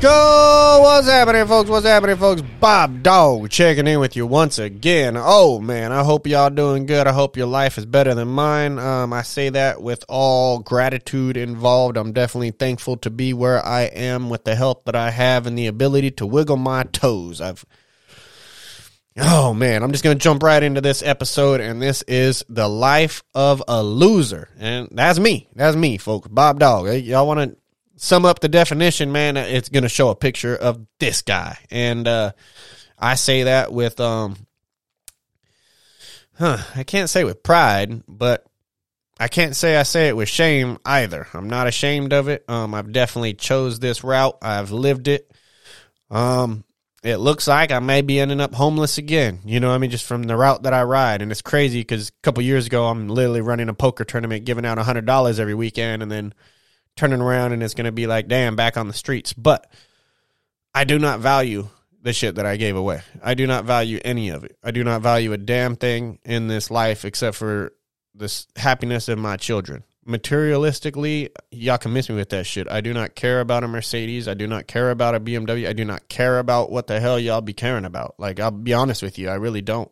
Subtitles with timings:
[0.00, 0.78] go!
[0.82, 1.68] What's happening, folks?
[1.68, 2.42] What's happening, folks?
[2.60, 5.14] BobDawg checking in with you once again.
[5.16, 7.06] Oh man, I hope y'all doing good.
[7.06, 8.78] I hope your life is better than mine.
[8.78, 11.96] Um, I say that with all gratitude involved.
[11.96, 15.58] I'm definitely thankful to be where I am with the help that I have and
[15.58, 17.40] the ability to wiggle my toes.
[17.40, 17.64] I've
[19.16, 23.24] Oh man, I'm just gonna jump right into this episode, and this is the life
[23.34, 25.48] of a loser, and that's me.
[25.56, 26.28] That's me, folks.
[26.28, 27.04] BobDawg.
[27.04, 27.56] Y'all want to
[27.98, 31.58] sum up the definition, man, it's going to show a picture of this guy.
[31.70, 32.32] And uh,
[32.98, 34.36] I say that with, um,
[36.38, 38.46] huh, I can't say with pride, but
[39.20, 41.26] I can't say I say it with shame either.
[41.34, 42.44] I'm not ashamed of it.
[42.48, 44.38] Um, I've definitely chose this route.
[44.40, 45.30] I've lived it.
[46.10, 46.64] Um,
[47.02, 49.40] it looks like I may be ending up homeless again.
[49.44, 52.08] You know, I mean, just from the route that I ride, and it's crazy because
[52.08, 55.54] a couple years ago I'm literally running a poker tournament, giving out hundred dollars every
[55.54, 56.32] weekend, and then
[56.98, 59.32] turning around and it's going to be like, damn, back on the streets.
[59.32, 59.70] But
[60.74, 61.68] I do not value
[62.02, 63.00] the shit that I gave away.
[63.22, 64.56] I do not value any of it.
[64.62, 67.72] I do not value a damn thing in this life except for
[68.14, 69.84] this happiness of my children.
[70.06, 72.68] Materialistically, y'all can miss me with that shit.
[72.70, 74.26] I do not care about a Mercedes.
[74.26, 75.68] I do not care about a BMW.
[75.68, 78.14] I do not care about what the hell y'all be caring about.
[78.18, 79.90] Like, I'll be honest with you, I really don't.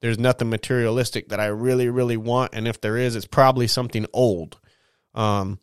[0.00, 2.54] There's nothing materialistic that I really, really want.
[2.54, 4.58] And if there is, it's probably something old.
[5.14, 5.58] Um,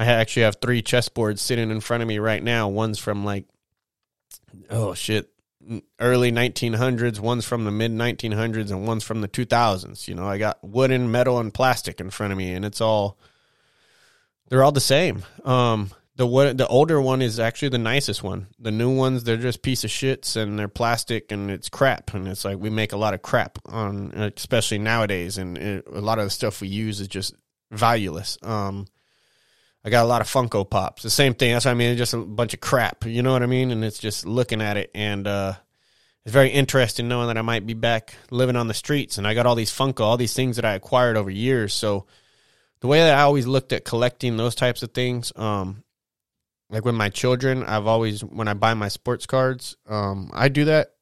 [0.00, 2.68] I actually have three chessboards sitting in front of me right now.
[2.68, 3.44] One's from like,
[4.70, 5.30] oh shit,
[5.98, 7.20] early 1900s.
[7.20, 10.08] One's from the mid 1900s, and one's from the 2000s.
[10.08, 13.18] You know, I got wooden, metal, and plastic in front of me, and it's all
[14.48, 15.22] they're all the same.
[15.44, 18.46] Um, the what the older one is actually the nicest one.
[18.58, 22.26] The new ones they're just piece of shits and they're plastic and it's crap and
[22.26, 26.18] it's like we make a lot of crap on especially nowadays and it, a lot
[26.18, 27.34] of the stuff we use is just
[27.70, 28.38] valueless.
[28.42, 28.86] Um,
[29.84, 31.02] I got a lot of Funko Pops.
[31.02, 31.52] The same thing.
[31.52, 31.90] That's what I mean.
[31.90, 33.06] It's just a bunch of crap.
[33.06, 33.70] You know what I mean?
[33.70, 35.54] And it's just looking at it, and uh,
[36.24, 39.34] it's very interesting knowing that I might be back living on the streets, and I
[39.34, 41.72] got all these Funko, all these things that I acquired over years.
[41.72, 42.06] So
[42.80, 45.82] the way that I always looked at collecting those types of things, um,
[46.68, 50.66] like with my children, I've always when I buy my sports cards, um, I do
[50.66, 50.92] that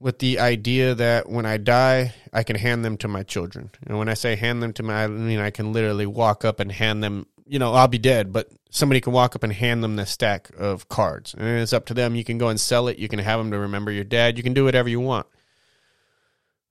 [0.00, 3.70] with the idea that when I die, I can hand them to my children.
[3.86, 6.58] And when I say hand them to my, I mean I can literally walk up
[6.58, 9.82] and hand them you know, I'll be dead, but somebody can walk up and hand
[9.82, 11.34] them the stack of cards.
[11.34, 12.14] And it's up to them.
[12.14, 12.96] You can go and sell it.
[12.96, 14.36] You can have them to remember your dad.
[14.36, 15.26] You can do whatever you want.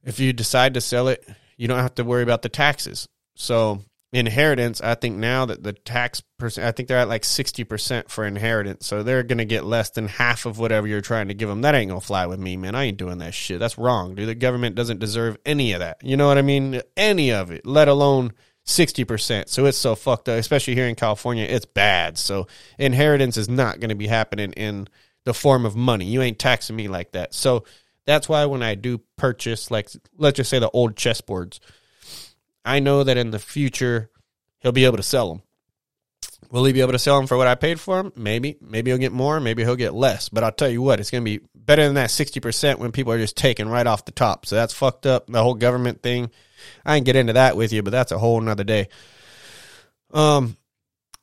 [0.06, 3.10] If you decide to sell it, you don't have to worry about the taxes.
[3.36, 3.82] So,
[4.14, 8.26] inheritance, I think now that the tax percent, I think they're at like 60% for
[8.26, 8.88] inheritance.
[8.88, 11.64] So, they're going to get less than half of whatever you're trying to give them.
[11.64, 12.76] That ain't going to fly with me, man.
[12.76, 13.60] I ain't doing that shit.
[13.60, 14.30] That's wrong, dude.
[14.30, 15.98] The government doesn't deserve any of that.
[16.02, 16.82] You know what I mean?
[16.96, 18.32] Any of it, let alone
[18.70, 19.50] 60%.
[19.50, 21.46] So it's so fucked up, especially here in California.
[21.46, 22.18] It's bad.
[22.18, 22.48] So
[22.78, 24.88] inheritance is not going to be happening in
[25.26, 26.06] the form of money.
[26.06, 27.34] You ain't taxing me like that.
[27.34, 27.66] So
[28.06, 31.60] that's why when I do purchase, like, let's just say the old chessboards,
[32.64, 34.10] I know that in the future
[34.60, 35.42] he'll be able to sell them.
[36.52, 38.14] Will he be able to sell them for what I paid for them?
[38.16, 38.58] Maybe.
[38.62, 39.40] Maybe he'll get more.
[39.40, 40.30] Maybe he'll get less.
[40.30, 43.14] But I'll tell you what, it's going to be better than that 60% when people
[43.14, 44.46] are just taking right off the top.
[44.46, 45.28] So that's fucked up.
[45.28, 46.32] The whole government thing
[46.86, 48.90] I can get into that with you, but that's a whole nother day.
[50.12, 50.58] Um,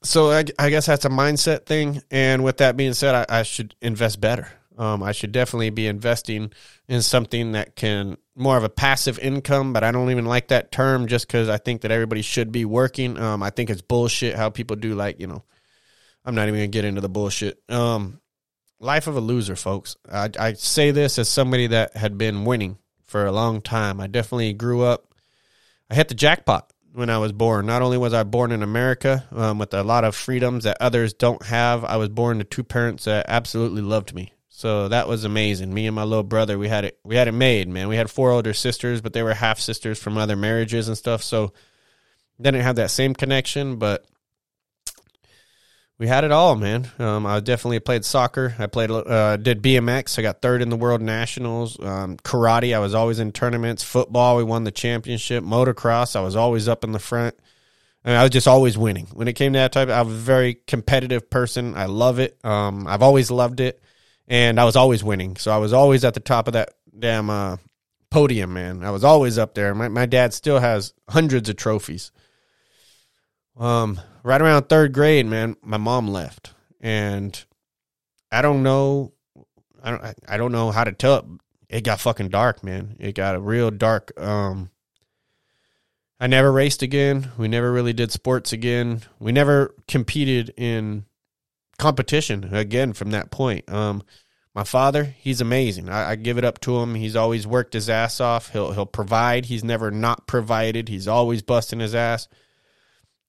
[0.03, 2.03] so I, I guess that's a mindset thing.
[2.11, 4.49] And with that being said, I, I should invest better.
[4.79, 6.53] Um, I should definitely be investing
[6.89, 10.71] in something that can more of a passive income, but I don't even like that
[10.71, 13.19] term just because I think that everybody should be working.
[13.19, 15.43] Um, I think it's bullshit how people do like you know.
[16.25, 17.63] I'm not even gonna get into the bullshit.
[17.71, 18.21] Um,
[18.79, 19.97] life of a loser, folks.
[20.11, 24.01] I, I say this as somebody that had been winning for a long time.
[24.01, 25.15] I definitely grew up
[25.91, 27.67] I hit the jackpot when I was born.
[27.67, 31.13] Not only was I born in America um, with a lot of freedoms that others
[31.13, 34.33] don't have, I was born to two parents that absolutely loved me.
[34.49, 35.75] So that was amazing.
[35.75, 36.99] Me and my little brother, we had it.
[37.05, 37.89] We had it made, man.
[37.89, 41.23] We had four older sisters, but they were half sisters from other marriages and stuff.
[41.23, 41.53] So
[42.41, 44.07] didn't have that same connection, but
[45.99, 46.91] we had it all, man.
[46.99, 48.55] Um, I definitely played soccer.
[48.59, 50.19] I played, uh, did BMX.
[50.19, 51.81] I got third in the world nationals.
[51.81, 52.77] Um, karate.
[52.77, 53.83] I was always in tournaments.
[53.83, 54.37] Football.
[54.37, 55.43] We won the championship.
[55.43, 56.15] Motocross.
[56.15, 57.35] I was always up in the front.
[58.05, 59.07] I, mean, I was just always winning.
[59.15, 61.75] When it came to that type, I was a very competitive person.
[61.75, 62.39] I love it.
[62.45, 63.83] Um, I've always loved it,
[64.29, 65.37] and I was always winning.
[65.37, 67.57] So I was always at the top of that damn uh,
[68.11, 68.85] podium, man.
[68.85, 69.75] I was always up there.
[69.75, 72.13] My my dad still has hundreds of trophies.
[73.57, 77.45] Um, right around third grade, man, my mom left, and
[78.33, 79.13] I don't know,
[79.83, 81.39] I don't, I don't know how to tell
[81.71, 81.85] it.
[81.85, 82.97] Got fucking dark, man.
[82.99, 84.13] It got a real dark.
[84.21, 84.71] Um,
[86.19, 87.31] I never raced again.
[87.39, 89.03] We never really did sports again.
[89.21, 91.05] We never competed in
[91.79, 93.71] competition again from that point.
[93.71, 94.03] Um,
[94.55, 95.89] my father, he's amazing.
[95.89, 96.95] I, I, give it up to him.
[96.95, 98.51] He's always worked his ass off.
[98.51, 99.47] He'll he'll provide.
[99.47, 100.89] He's never not provided.
[100.89, 102.27] He's always busting his ass.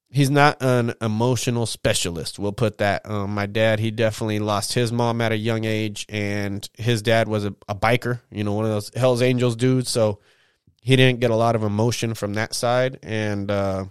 [0.09, 2.39] He's not an emotional specialist.
[2.39, 3.09] We'll put that.
[3.09, 7.27] Um, my dad, he definitely lost his mom at a young age, and his dad
[7.27, 8.21] was a, a biker.
[8.31, 9.91] You know, one of those Hell's Angels dudes.
[9.91, 10.19] So
[10.81, 13.85] he didn't get a lot of emotion from that side, and uh,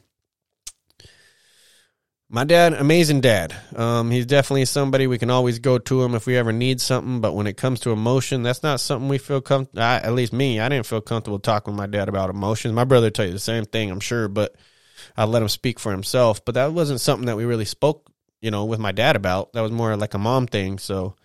[2.28, 3.54] my dad, amazing dad.
[3.76, 7.20] Um, he's definitely somebody we can always go to him if we ever need something.
[7.20, 9.82] But when it comes to emotion, that's not something we feel comfortable.
[9.82, 12.74] At least me, I didn't feel comfortable talking with my dad about emotions.
[12.74, 14.56] My brother tell you the same thing, I'm sure, but
[15.16, 16.44] I let him speak for himself.
[16.44, 18.10] But that wasn't something that we really spoke,
[18.40, 19.52] you know, with my dad about.
[19.52, 20.78] That was more like a mom thing.
[20.78, 21.16] So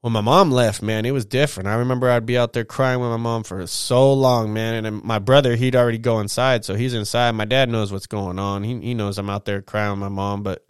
[0.00, 1.68] when my mom left, man, it was different.
[1.68, 4.84] I remember I'd be out there crying with my mom for so long, man.
[4.84, 7.32] And my brother, he'd already go inside, so he's inside.
[7.32, 8.62] My dad knows what's going on.
[8.62, 10.64] He he knows I'm out there crying with my mom, but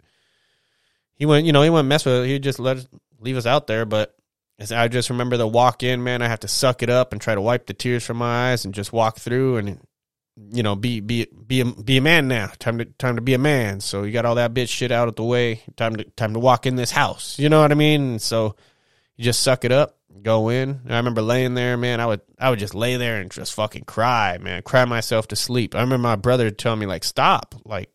[1.13, 2.27] he went, you know, he wouldn't mess with it.
[2.27, 2.87] He'd just let us,
[3.19, 3.85] leave us out there.
[3.85, 4.15] But
[4.71, 6.21] I just remember the walk in, man.
[6.21, 8.65] I have to suck it up and try to wipe the tears from my eyes
[8.65, 9.79] and just walk through and
[10.51, 12.51] you know be be be a, be a man now.
[12.59, 13.79] Time to time to be a man.
[13.79, 15.61] So you got all that bitch shit out of the way.
[15.75, 17.37] Time to time to walk in this house.
[17.39, 18.19] You know what I mean?
[18.19, 18.55] So
[19.15, 20.81] you just suck it up, go in.
[20.87, 21.99] I remember laying there, man.
[21.99, 24.61] I would I would just lay there and just fucking cry, man.
[24.61, 25.75] Cry myself to sleep.
[25.75, 27.91] I remember my brother telling me like, "Stop!" Like,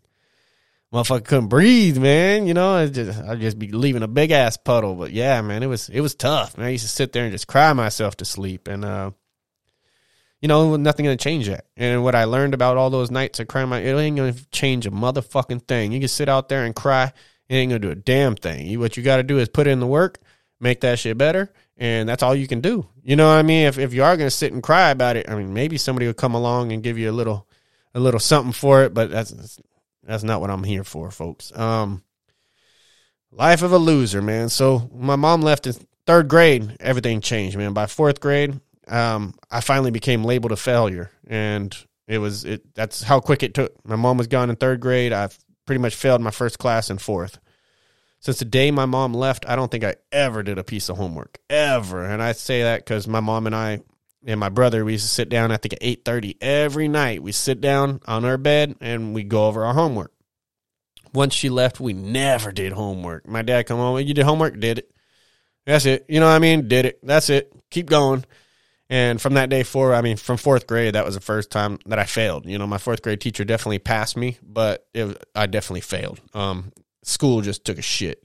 [0.92, 2.46] motherfucker couldn't breathe, man.
[2.46, 4.94] You know, I just I'd just be leaving a big ass puddle.
[4.94, 6.66] But yeah, man, it was it was tough, man.
[6.66, 9.12] I used to sit there and just cry myself to sleep, and uh,
[10.42, 11.64] you know, nothing gonna change that.
[11.78, 14.86] And what I learned about all those nights of crying, my it ain't gonna change
[14.86, 15.92] a motherfucking thing.
[15.92, 17.12] You can sit out there and cry,
[17.48, 18.66] it ain't gonna do a damn thing.
[18.66, 20.18] You, what you got to do is put in the work
[20.62, 21.52] make that shit better.
[21.76, 22.86] And that's all you can do.
[23.02, 23.66] You know what I mean?
[23.66, 26.14] If if you are gonna sit and cry about it, I mean maybe somebody will
[26.14, 27.48] come along and give you a little
[27.94, 29.58] a little something for it, but that's
[30.04, 31.56] that's not what I'm here for, folks.
[31.58, 32.04] Um
[33.32, 34.48] life of a loser, man.
[34.48, 35.74] So my mom left in
[36.06, 37.72] third grade, everything changed, man.
[37.72, 41.10] By fourth grade, um, I finally became labeled a failure.
[41.26, 41.76] And
[42.06, 43.72] it was it that's how quick it took.
[43.86, 45.12] My mom was gone in third grade.
[45.12, 45.28] I
[45.66, 47.38] pretty much failed my first class in fourth
[48.22, 50.96] since the day my mom left, I don't think I ever did a piece of
[50.96, 52.04] homework ever.
[52.04, 53.80] And I say that because my mom and I
[54.24, 55.50] and my brother we used to sit down.
[55.50, 57.20] I think at eight thirty every night.
[57.20, 60.12] We sit down on our bed and we go over our homework.
[61.12, 63.26] Once she left, we never did homework.
[63.26, 64.90] My dad come home, you did homework, did it.
[65.66, 66.06] That's it.
[66.08, 66.68] You know what I mean?
[66.68, 67.00] Did it.
[67.02, 67.52] That's it.
[67.70, 68.24] Keep going.
[68.90, 71.78] And from that day forward, I mean, from fourth grade, that was the first time
[71.86, 72.44] that I failed.
[72.46, 76.20] You know, my fourth grade teacher definitely passed me, but it, I definitely failed.
[76.34, 78.22] Um, school just took a shit.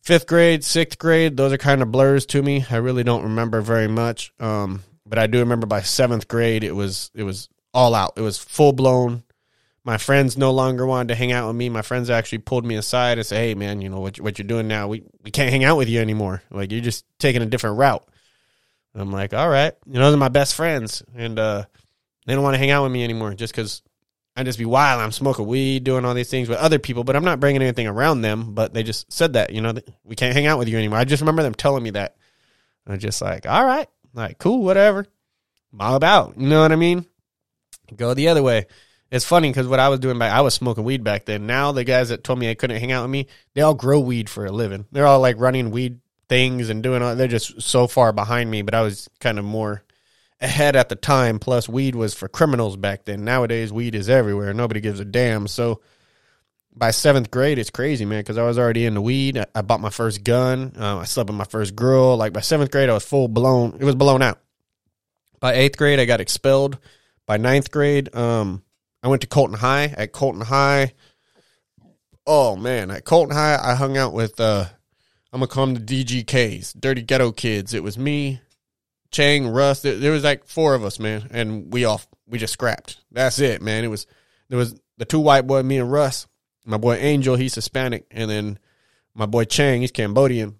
[0.00, 2.64] Fifth grade, sixth grade, those are kind of blurs to me.
[2.70, 4.32] I really don't remember very much.
[4.38, 8.14] Um, but I do remember by seventh grade, it was it was all out.
[8.16, 9.24] It was full blown.
[9.84, 11.68] My friends no longer wanted to hang out with me.
[11.68, 14.46] My friends actually pulled me aside and said, "Hey, man, you know what what you're
[14.46, 14.88] doing now?
[14.88, 16.42] We we can't hang out with you anymore.
[16.50, 18.06] Like you're just taking a different route."
[19.02, 21.64] I'm like, "All right, you know, those are my best friends, and uh,
[22.26, 23.82] they don't want to hang out with me anymore just because
[24.36, 25.00] I just be wild.
[25.00, 27.86] I'm smoking weed, doing all these things with other people, but I'm not bringing anything
[27.86, 28.52] around them.
[28.52, 29.74] But they just said that, you know,
[30.04, 30.98] we can't hang out with you anymore.
[30.98, 32.16] I just remember them telling me that.
[32.86, 35.06] I'm just like, all right, like cool, whatever.
[35.72, 36.34] Mob out.
[36.36, 37.06] You know what I mean?
[37.96, 38.66] Go the other way.
[39.10, 41.46] It's funny because what I was doing back, I was smoking weed back then.
[41.46, 44.00] Now the guys that told me they couldn't hang out with me, they all grow
[44.00, 44.84] weed for a living.
[44.92, 47.14] They're all like running weed things and doing all.
[47.14, 48.62] They're just so far behind me.
[48.62, 49.82] But I was kind of more
[50.40, 51.38] ahead at the time.
[51.38, 53.24] Plus, weed was for criminals back then.
[53.24, 54.52] Nowadays, weed is everywhere.
[54.54, 55.46] Nobody gives a damn.
[55.46, 55.80] So
[56.74, 59.38] by seventh grade, it's crazy, man, because I was already into weed.
[59.38, 60.74] I, I bought my first gun.
[60.78, 62.16] Uh, I slept with my first girl.
[62.16, 63.78] Like by seventh grade, I was full blown.
[63.80, 64.40] It was blown out.
[65.40, 66.78] By eighth grade, I got expelled.
[67.26, 68.62] By ninth grade, um,
[69.02, 69.84] I went to Colton High.
[69.84, 70.92] At Colton High,
[72.26, 74.38] oh man, at Colton High, I hung out with.
[74.38, 74.66] Uh,
[75.36, 77.74] I'm gonna call them the DGKs, Dirty Ghetto Kids.
[77.74, 78.40] It was me,
[79.10, 79.82] Chang, Russ.
[79.82, 82.96] There, there was like four of us, man, and we all we just scrapped.
[83.12, 83.84] That's it, man.
[83.84, 84.06] It was
[84.48, 86.26] there was the two white boy, me and Russ.
[86.64, 88.58] My boy Angel, he's Hispanic, and then
[89.14, 90.58] my boy Chang, he's Cambodian.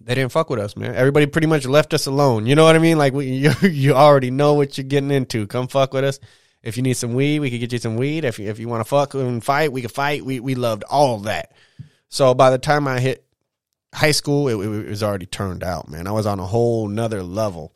[0.00, 0.94] They didn't fuck with us, man.
[0.94, 2.46] Everybody pretty much left us alone.
[2.46, 2.96] You know what I mean?
[2.96, 5.46] Like we, you, you already know what you're getting into.
[5.46, 6.20] Come fuck with us.
[6.62, 8.24] If you need some weed, we could get you some weed.
[8.24, 10.24] If you, if you want to fuck and fight, we could fight.
[10.24, 11.52] We we loved all that.
[12.08, 13.26] So by the time I hit
[13.94, 16.06] high school, it, it, was already turned out, man.
[16.06, 17.74] I was on a whole nother level.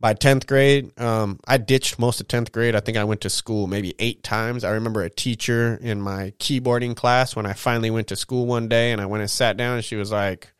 [0.00, 2.76] by 10th grade, um, I ditched most of 10th grade.
[2.76, 4.62] I think I went to school maybe eight times.
[4.62, 8.68] I remember a teacher in my keyboarding class when I finally went to school one
[8.68, 10.52] day and I went and sat down and she was like,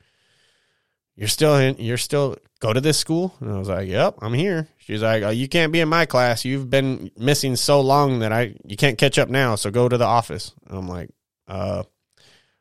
[1.14, 3.34] you're still in, you're still go to this school?
[3.40, 4.68] And I was like, yep, I'm here.
[4.78, 6.44] She's like, oh, you can't be in my class.
[6.44, 9.54] You've been missing so long that I, you can't catch up now.
[9.54, 10.52] So go to the office.
[10.68, 11.10] I'm like,
[11.46, 11.84] uh,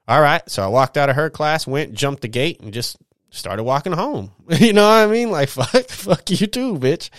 [0.08, 0.48] all right.
[0.50, 2.98] So I walked out of her class, went, jumped the gate and just
[3.30, 4.32] started walking home.
[4.50, 5.32] you know what I mean?
[5.32, 7.10] Like fuck, fuck you too, bitch.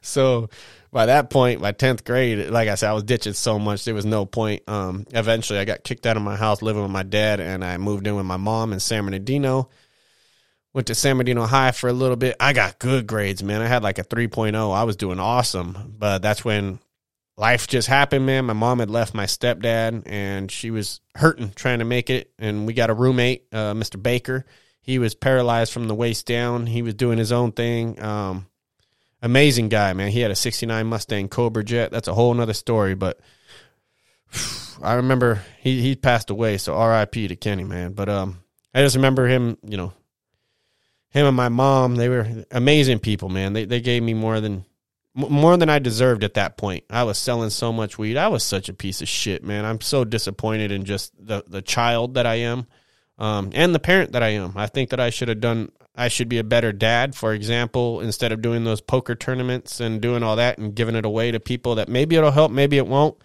[0.00, 0.48] So
[0.90, 3.94] by that point, by tenth grade, like I said, I was ditching so much there
[3.94, 4.62] was no point.
[4.68, 7.76] Um, eventually, I got kicked out of my house, living with my dad, and I
[7.76, 9.68] moved in with my mom in San Bernardino.
[10.72, 12.36] Went to San Bernardino High for a little bit.
[12.40, 13.60] I got good grades, man.
[13.60, 14.74] I had like a 3.0.
[14.74, 16.78] I was doing awesome, but that's when
[17.38, 18.44] life just happened, man.
[18.44, 22.30] My mom had left my stepdad, and she was hurting trying to make it.
[22.38, 24.02] And we got a roommate, uh, Mr.
[24.02, 24.44] Baker
[24.88, 26.64] he was paralyzed from the waist down.
[26.64, 28.02] He was doing his own thing.
[28.02, 28.46] Um,
[29.20, 30.10] amazing guy, man.
[30.10, 31.90] He had a 69 Mustang Cobra Jet.
[31.90, 33.20] That's a whole nother story, but
[34.82, 36.56] I remember he, he passed away.
[36.56, 37.92] So RIP to Kenny, man.
[37.92, 38.38] But, um,
[38.72, 39.92] I just remember him, you know,
[41.10, 43.52] him and my mom, they were amazing people, man.
[43.52, 44.64] They, they gave me more than,
[45.14, 46.84] more than I deserved at that point.
[46.90, 48.16] I was selling so much weed.
[48.16, 49.64] I was such a piece of shit, man.
[49.64, 52.66] I'm so disappointed in just the, the child that I am
[53.18, 54.52] um, and the parent that I am.
[54.56, 55.72] I think that I should have done.
[55.96, 60.00] I should be a better dad, for example, instead of doing those poker tournaments and
[60.00, 62.86] doing all that and giving it away to people that maybe it'll help, maybe it
[62.86, 63.16] won't.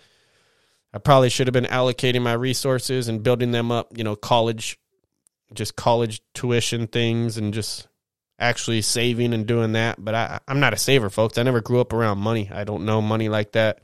[0.91, 4.79] I probably should have been allocating my resources and building them up, you know, college,
[5.53, 7.87] just college tuition things and just
[8.39, 10.03] actually saving and doing that.
[10.03, 11.37] But I, I'm not a saver, folks.
[11.37, 12.49] I never grew up around money.
[12.51, 13.79] I don't know money like that.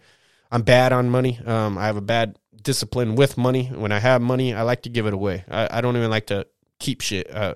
[0.51, 1.39] I'm bad on money.
[1.45, 3.65] Um, I have a bad discipline with money.
[3.65, 5.45] When I have money, I like to give it away.
[5.49, 6.47] I, I don't even like to
[6.79, 7.33] keep shit.
[7.33, 7.55] Uh,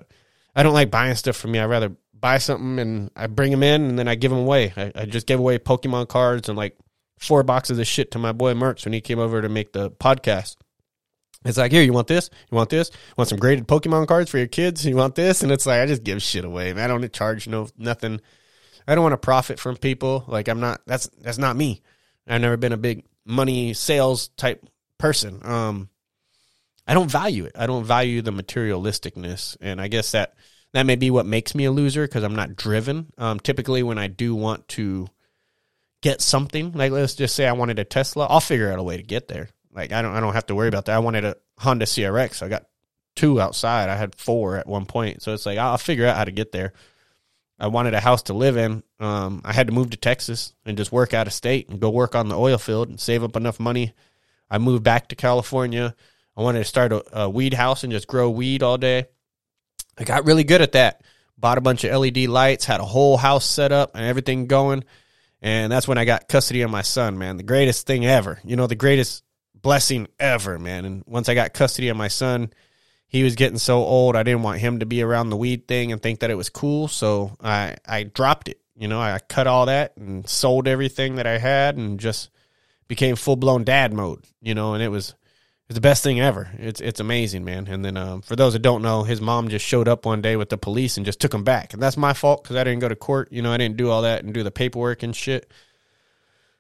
[0.56, 1.60] I don't like buying stuff for me.
[1.60, 4.74] I'd rather buy something and I bring them in and then I give them away.
[4.78, 6.78] I, I just gave away Pokemon cards and like
[7.20, 9.92] four boxes of shit to my boy Merch when he came over to make the
[9.92, 10.56] podcast.
[11.46, 12.30] It's like, here, you want this?
[12.52, 12.90] You want this?
[12.90, 14.86] You want some graded Pokemon cards for your kids?
[14.86, 15.44] You want this?
[15.44, 16.86] And it's like, I just give shit away, man.
[16.86, 18.22] I don't charge no nothing.
[18.88, 20.26] I don't want to profit from people.
[20.28, 20.82] Like I'm not.
[20.86, 21.82] That's that's not me.
[22.28, 24.66] I've never been a big money sales type
[24.98, 25.40] person.
[25.44, 25.90] Um,
[26.88, 27.54] I don't value it.
[27.56, 30.34] I don't value the materialisticness, and I guess that
[30.74, 33.12] that may be what makes me a loser because I'm not driven.
[33.18, 35.08] Um, typically, when I do want to
[36.02, 38.98] get something, like let's just say I wanted a Tesla, I'll figure out a way
[38.98, 39.50] to get there.
[39.74, 40.96] Like I don't, I don't have to worry about that.
[40.96, 42.44] I wanted a Honda CRX.
[42.44, 42.66] I got
[43.16, 43.90] two outside.
[43.90, 46.52] I had four at one point, so it's like I'll figure out how to get
[46.52, 46.74] there.
[47.60, 48.84] I wanted a house to live in.
[49.00, 51.90] Um, I had to move to Texas and just work out of state and go
[51.90, 53.94] work on the oil field and save up enough money
[54.54, 55.96] I moved back to California.
[56.38, 59.06] I wanted to start a, a weed house and just grow weed all day.
[59.98, 61.02] I got really good at that.
[61.40, 64.84] Bought a bunch of LED lights, had a whole house set up and everything going.
[65.42, 67.38] And that's when I got custody of my son, man.
[67.38, 68.40] The greatest thing ever.
[68.46, 69.24] You know, the greatest
[69.64, 70.86] blessing ever, man.
[70.86, 72.54] And once I got custody of my son,
[73.08, 75.92] he was getting so old, I didn't want him to be around the weed thing
[75.92, 76.88] and think that it was cool.
[76.88, 78.60] So I, I dropped it.
[78.76, 82.30] You know, I cut all that and sold everything that I had and just
[82.88, 85.16] became full blown dad mode, you know, and it was
[85.70, 86.50] it's the best thing ever.
[86.58, 87.68] It's it's amazing, man.
[87.68, 90.36] And then um, for those that don't know, his mom just showed up one day
[90.36, 92.82] with the police and just took him back, and that's my fault because I didn't
[92.82, 93.32] go to court.
[93.32, 95.50] You know, I didn't do all that and do the paperwork and shit.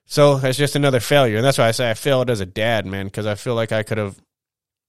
[0.05, 2.86] So that's just another failure, and that's why I say I failed as a dad,
[2.86, 4.19] man, because I feel like I could have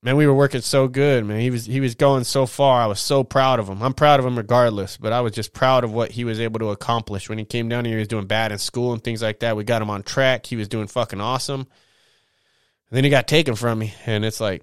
[0.04, 1.40] man, we were working so good, man.
[1.40, 2.80] He was he was going so far.
[2.80, 3.82] I was so proud of him.
[3.82, 6.60] I'm proud of him regardless, but I was just proud of what he was able
[6.60, 7.94] to accomplish when he came down here.
[7.94, 9.56] He was doing bad in school and things like that.
[9.56, 10.46] We got him on track.
[10.46, 11.60] He was doing fucking awesome.
[11.60, 14.62] And then he got taken from me, and it's like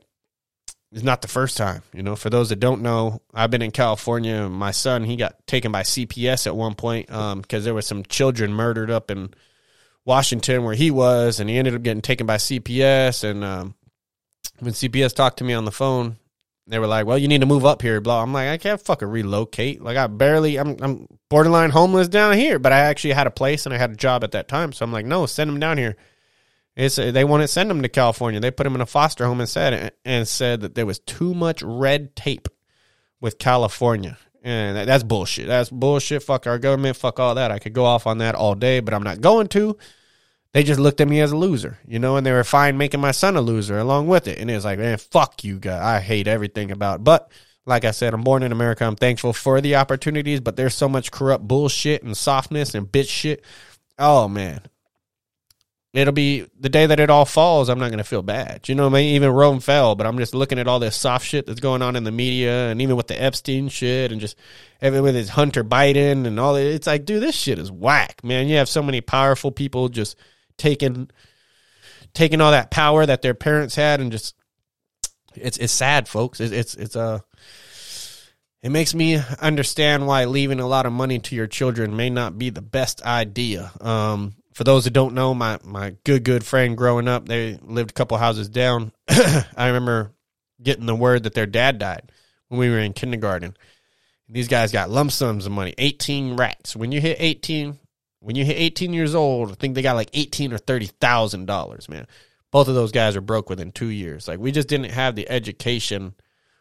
[0.91, 1.81] it's not the first time.
[1.91, 4.47] You know, for those that don't know, I've been in California.
[4.47, 8.03] My son, he got taken by CPS at one point because um, there was some
[8.03, 9.33] children murdered up in
[10.05, 13.43] Washington where he was, and he ended up getting taken by CPS and.
[13.43, 13.75] Um,
[14.61, 16.17] when CPS talked to me on the phone,
[16.67, 18.21] they were like, "Well, you need to move up here." Blah.
[18.21, 19.81] I'm like, I can't fucking relocate.
[19.81, 23.65] Like, I barely, I'm, I'm borderline homeless down here, but I actually had a place
[23.65, 24.71] and I had a job at that time.
[24.71, 25.97] So I'm like, no, send him down here.
[26.75, 28.39] It's they wanted to send him to California.
[28.39, 31.33] They put him in a foster home and said and said that there was too
[31.33, 32.47] much red tape
[33.19, 34.17] with California.
[34.43, 35.47] And that's bullshit.
[35.47, 36.23] That's bullshit.
[36.23, 36.97] Fuck our government.
[36.97, 37.51] Fuck all that.
[37.51, 39.77] I could go off on that all day, but I'm not going to
[40.53, 42.99] they just looked at me as a loser, you know, and they were fine making
[42.99, 44.37] my son a loser along with it.
[44.37, 45.81] And it was like, man, fuck you guys.
[45.81, 47.03] I hate everything about it.
[47.03, 47.31] But
[47.65, 48.83] like I said, I'm born in America.
[48.83, 53.09] I'm thankful for the opportunities, but there's so much corrupt bullshit and softness and bitch
[53.09, 53.45] shit.
[53.97, 54.61] Oh man.
[55.93, 57.69] It'll be the day that it all falls.
[57.69, 58.69] I'm not going to feel bad.
[58.69, 61.25] You know, I mean, even Rome fell, but I'm just looking at all this soft
[61.25, 64.37] shit that's going on in the media, and even with the Epstein shit, and just
[64.81, 66.53] even with his Hunter Biden and all.
[66.53, 68.47] that It's like, dude, this shit is whack, man.
[68.47, 70.15] You have so many powerful people just
[70.57, 71.09] taking
[72.13, 74.35] taking all that power that their parents had, and just
[75.35, 76.39] it's it's sad, folks.
[76.39, 77.19] It's it's it's a uh,
[78.63, 82.37] it makes me understand why leaving a lot of money to your children may not
[82.37, 83.71] be the best idea.
[83.81, 87.91] Um, for those that don't know, my my good good friend growing up, they lived
[87.91, 88.91] a couple houses down.
[89.09, 90.11] I remember
[90.61, 92.11] getting the word that their dad died
[92.49, 93.55] when we were in kindergarten.
[94.29, 96.75] These guys got lump sums of money, 18 racks.
[96.75, 97.77] When you hit 18,
[98.19, 101.89] when you hit 18 years old, I think they got like 18 or 30,000 dollars,
[101.89, 102.07] man.
[102.51, 104.27] Both of those guys are broke within 2 years.
[104.27, 106.13] Like we just didn't have the education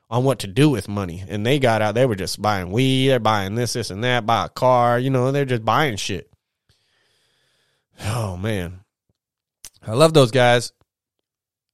[0.09, 1.25] on what to do with money.
[1.29, 4.27] And they got out, they were just buying weed, they're buying this, this, and that,
[4.27, 6.31] buy a car, you know, they're just buying shit.
[8.05, 8.81] Oh, man.
[9.87, 10.73] I love those guys.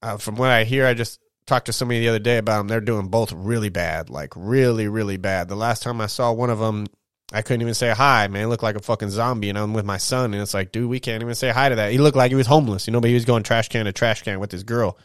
[0.01, 2.67] Uh, from what I hear, I just talked to somebody the other day about them.
[2.67, 5.47] They're doing both really bad, like really, really bad.
[5.47, 6.87] The last time I saw one of them,
[7.33, 8.43] I couldn't even say hi, man.
[8.43, 10.89] He looked like a fucking zombie, and I'm with my son, and it's like, dude,
[10.89, 11.91] we can't even say hi to that.
[11.91, 13.91] He looked like he was homeless, you know, but he was going trash can to
[13.91, 14.97] trash can with his girl.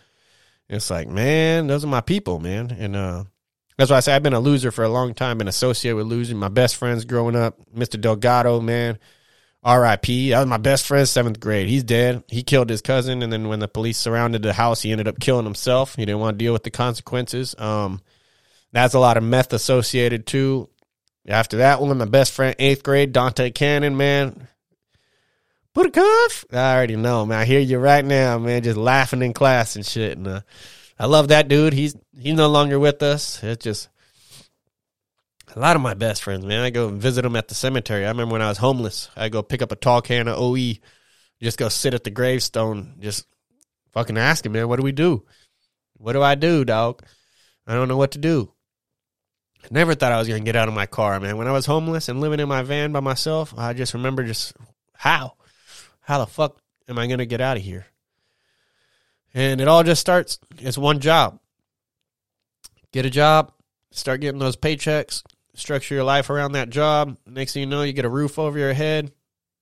[0.68, 2.70] It's like, man, those are my people, man.
[2.70, 3.24] And uh,
[3.76, 6.06] that's why I say I've been a loser for a long time, been associated with
[6.06, 6.38] losing.
[6.38, 8.00] My best friends growing up, Mr.
[8.00, 8.98] Delgado, man,
[9.62, 10.30] R.I.P.
[10.30, 11.68] That was my best friend, seventh grade.
[11.68, 12.24] He's dead.
[12.28, 15.20] He killed his cousin, and then when the police surrounded the house, he ended up
[15.20, 15.94] killing himself.
[15.94, 17.54] He didn't want to deal with the consequences.
[17.58, 18.00] Um,
[18.72, 20.68] that's a lot of meth associated too.
[21.28, 24.48] After that one, my best friend, eighth grade, Dante Cannon, man.
[25.74, 26.44] Put a cuff.
[26.52, 27.38] I already know, man.
[27.38, 28.62] I hear you right now, man.
[28.62, 30.18] Just laughing in class and shit.
[30.18, 30.40] And uh,
[30.98, 31.72] I love that dude.
[31.72, 33.42] He's he's no longer with us.
[33.42, 33.88] It's just
[35.54, 36.62] a lot of my best friends, man.
[36.62, 38.04] I go and visit them at the cemetery.
[38.04, 40.74] I remember when I was homeless, I go pick up a tall can of OE,
[41.40, 43.26] just go sit at the gravestone, just
[43.92, 45.24] fucking ask him, man, what do we do?
[45.98, 47.02] What do I do, dog?
[47.66, 48.52] I don't know what to do.
[49.62, 51.36] I never thought I was gonna get out of my car, man.
[51.36, 54.54] When I was homeless and living in my van by myself, I just remember just
[54.94, 55.34] how
[56.02, 57.86] how the fuck am I going to get out of here?
[59.34, 60.38] And it all just starts.
[60.58, 61.38] It's one job.
[62.92, 63.52] Get a job,
[63.90, 65.22] start getting those paychecks,
[65.54, 67.16] structure your life around that job.
[67.26, 69.12] Next thing you know, you get a roof over your head.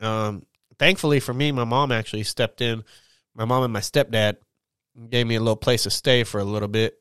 [0.00, 0.44] Um,
[0.78, 2.84] thankfully for me, my mom actually stepped in.
[3.34, 4.36] My mom and my stepdad
[5.08, 7.00] gave me a little place to stay for a little bit.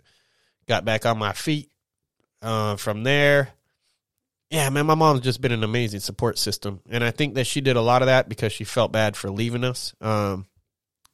[0.67, 1.71] Got back on my feet.
[2.41, 3.49] Uh, from there,
[4.49, 7.61] yeah, man, my mom's just been an amazing support system, and I think that she
[7.61, 9.93] did a lot of that because she felt bad for leaving us.
[10.01, 10.47] Um,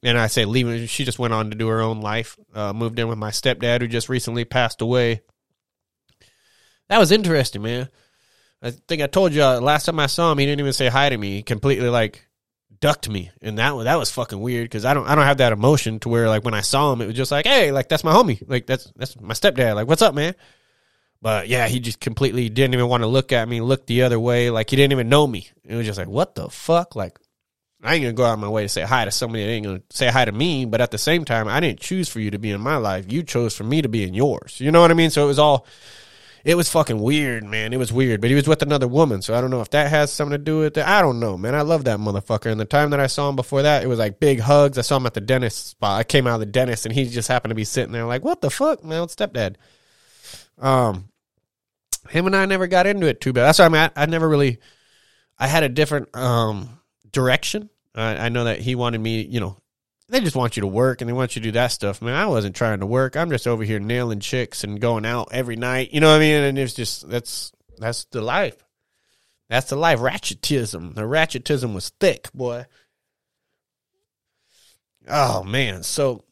[0.04, 2.38] and I say leaving, she just went on to do her own life.
[2.54, 5.22] Uh, moved in with my stepdad, who just recently passed away.
[6.90, 7.90] That was interesting, man.
[8.62, 10.88] I think I told you uh, last time I saw him, he didn't even say
[10.88, 11.36] hi to me.
[11.36, 12.26] He completely like
[12.80, 15.38] ducked me, and that was, that was fucking weird because I don't I don't have
[15.38, 17.90] that emotion to where like when I saw him, it was just like, hey, like
[17.90, 20.36] that's my homie, like that's that's my stepdad, like what's up, man?
[21.22, 24.20] But yeah, he just completely didn't even want to look at me, look the other
[24.20, 25.50] way, like he didn't even know me.
[25.64, 26.96] It was just like, what the fuck?
[26.96, 27.18] Like,
[27.82, 29.66] I ain't gonna go out of my way to say hi to somebody that ain't
[29.66, 32.32] gonna say hi to me, but at the same time, I didn't choose for you
[32.32, 33.12] to be in my life.
[33.12, 34.60] You chose for me to be in yours.
[34.60, 35.10] You know what I mean?
[35.10, 35.66] So it was all
[36.46, 37.74] it was fucking weird, man.
[37.74, 38.22] It was weird.
[38.22, 40.44] But he was with another woman, so I don't know if that has something to
[40.44, 40.86] do with it.
[40.86, 41.56] I don't know, man.
[41.56, 42.52] I love that motherfucker.
[42.52, 44.78] And the time that I saw him before that, it was like big hugs.
[44.78, 46.00] I saw him at the dentist spot.
[46.00, 48.24] I came out of the dentist and he just happened to be sitting there like,
[48.24, 49.00] what the fuck, man?
[49.00, 49.56] Old stepdad.
[50.60, 51.10] Um,
[52.10, 53.46] him and I never got into it too bad.
[53.46, 53.94] That's why I'm at.
[53.96, 54.60] I never really.
[55.40, 56.80] I had a different um,
[57.12, 57.72] direction.
[57.96, 59.24] I, I know that he wanted me.
[59.24, 59.58] You know,
[60.10, 62.02] they just want you to work and they want you to do that stuff.
[62.02, 63.16] Man, I wasn't trying to work.
[63.16, 65.94] I'm just over here nailing chicks and going out every night.
[65.94, 66.36] You know what I mean?
[66.36, 68.64] And it's just that's that's the life.
[69.50, 70.00] That's the life.
[70.00, 70.94] Ratchetism.
[70.96, 72.66] The ratchetism was thick, boy.
[75.08, 75.84] Oh man.
[75.84, 76.24] So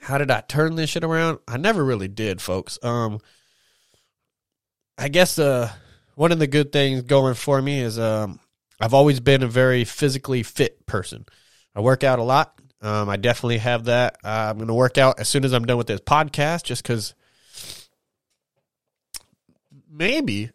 [0.00, 1.38] how did I turn this shit around?
[1.48, 2.78] I never really did, folks.
[2.82, 3.20] Um
[4.98, 5.70] I guess uh,
[6.14, 8.40] one of the good things going for me is um,
[8.80, 11.26] I've always been a very physically fit person.
[11.76, 12.58] I work out a lot.
[12.80, 14.16] Um, I definitely have that.
[14.24, 16.82] Uh, I'm going to work out as soon as I'm done with this podcast, just
[16.82, 17.14] because
[19.90, 20.50] maybe,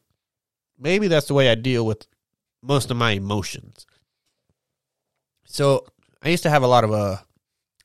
[0.79, 2.07] maybe that's the way I deal with
[2.63, 3.85] most of my emotions.
[5.45, 5.85] So
[6.23, 7.17] I used to have a lot of uh,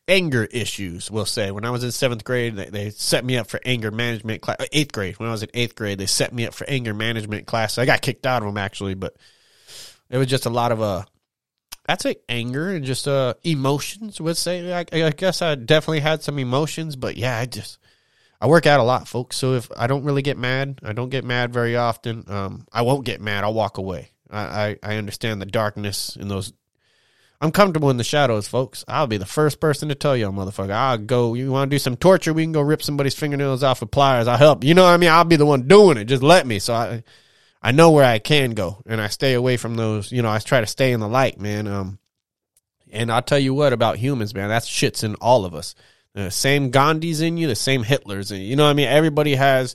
[0.09, 1.51] anger issues, we'll say.
[1.51, 4.57] When I was in seventh grade, they, they set me up for anger management class.
[4.61, 6.95] Uh, eighth grade, when I was in eighth grade, they set me up for anger
[6.95, 7.77] management class.
[7.77, 9.15] I got kicked out of them actually, but
[10.09, 11.05] it was just a lot of uh,
[11.89, 14.21] I'd say anger and just uh emotions.
[14.21, 17.79] Would say I, I guess I definitely had some emotions, but yeah, I just
[18.41, 19.37] I work out a lot, folks.
[19.37, 22.25] So if I don't really get mad, I don't get mad very often.
[22.29, 23.45] Um, I won't get mad.
[23.45, 24.11] I'll walk away.
[24.29, 26.53] I, I, I understand the darkness in those
[27.41, 28.85] I'm comfortable in the shadows, folks.
[28.89, 30.71] I'll be the first person to tell you, motherfucker.
[30.71, 31.35] I'll go.
[31.35, 32.33] You want to do some torture?
[32.33, 34.27] We can go rip somebody's fingernails off with pliers.
[34.27, 34.65] I'll help.
[34.65, 35.11] You know what I mean?
[35.11, 36.07] I'll be the one doing it.
[36.07, 36.59] Just let me.
[36.59, 37.03] So I,
[37.67, 40.13] I know where I can go, and I stay away from those.
[40.13, 41.67] You know, I try to stay in the light, man.
[41.67, 41.99] Um,
[42.93, 44.51] and I'll tell you what about humans, man.
[44.51, 45.75] That shit's in all of us.
[46.13, 48.47] The same Gandhi's in you, the same Hitler's in you.
[48.47, 48.87] You know what I mean?
[48.87, 49.75] Everybody has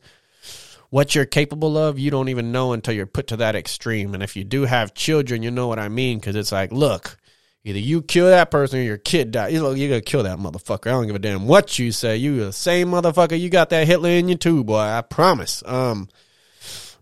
[0.89, 1.99] what you're capable of.
[1.99, 4.13] You don't even know until you're put to that extreme.
[4.13, 6.17] And if you do have children, you know what I mean?
[6.17, 7.17] Because it's like, look,
[7.65, 9.51] either you kill that person or your kid dies.
[9.51, 10.87] You know, you gotta kill that motherfucker.
[10.87, 12.15] I don't give a damn what you say.
[12.15, 13.37] You the same motherfucker.
[13.37, 14.79] You got that Hitler in you too, boy.
[14.79, 15.61] I promise.
[15.65, 16.07] Um,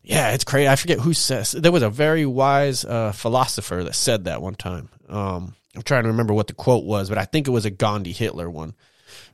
[0.03, 0.67] yeah, it's crazy.
[0.67, 4.55] I forget who says there was a very wise uh, philosopher that said that one
[4.55, 4.89] time.
[5.07, 7.69] Um, I'm trying to remember what the quote was, but I think it was a
[7.69, 8.73] Gandhi Hitler one.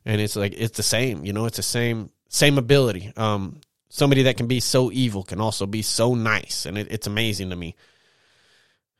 [0.05, 3.11] And it's like it's the same you know it's the same same ability.
[3.17, 6.65] Um somebody that can be so evil can also be so nice.
[6.65, 7.75] And it, it's amazing to me.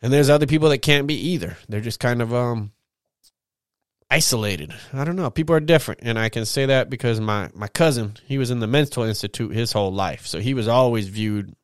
[0.01, 1.57] And there's other people that can't be either.
[1.67, 2.71] They're just kind of um
[4.11, 7.67] isolated i don't know people are different and i can say that because my my
[7.67, 11.55] cousin he was in the mental institute his whole life so he was always viewed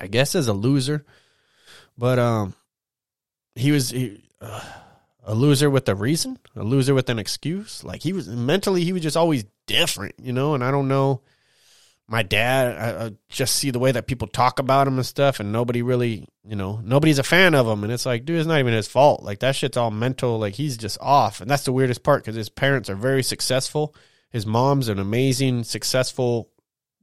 [0.00, 1.04] i guess as a loser
[1.96, 2.54] but um
[3.54, 4.60] he was he, uh,
[5.24, 7.84] a loser with a reason, a loser with an excuse.
[7.84, 10.54] Like he was mentally, he was just always different, you know.
[10.54, 11.22] And I don't know.
[12.10, 15.38] My dad, I, I, just see the way that people talk about him and stuff,
[15.38, 17.84] and nobody really, you know, nobody's a fan of him.
[17.84, 19.22] And it's like, dude, it's not even his fault.
[19.22, 20.36] Like that shit's all mental.
[20.38, 23.94] Like he's just off, and that's the weirdest part because his parents are very successful.
[24.30, 26.50] His mom's an amazing, successful,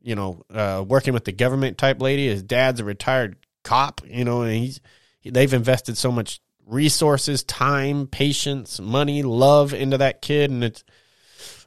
[0.02, 2.28] you know, uh, working with the government type lady.
[2.28, 4.82] His dad's a retired cop, you know, and he's
[5.24, 10.84] they've invested so much resources, time, patience, money, love into that kid, and it's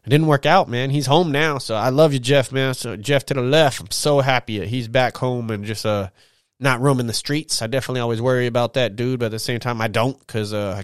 [0.05, 0.91] it didn't work out, man.
[0.91, 2.75] He's home now, so I love you, Jeff, man.
[2.75, 6.11] So Jeff to the left, I'm so happy he's back home and just uh
[6.59, 7.63] not roaming the streets.
[7.63, 10.53] I definitely always worry about that dude, but at the same time, I don't because
[10.53, 10.83] uh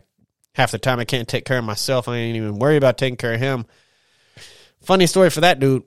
[0.54, 2.08] half the time I can't take care of myself.
[2.08, 3.66] I ain't even worry about taking care of him.
[4.80, 5.82] Funny story for that dude